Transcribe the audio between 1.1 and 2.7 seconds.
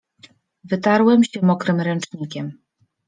się mokrym ręcznikiem.